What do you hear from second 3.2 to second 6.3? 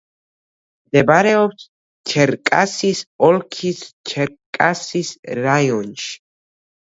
ოლქის ჩერკასის რაიონში.